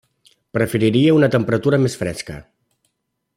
[0.57, 2.39] Preferiria una temperatura més fresca.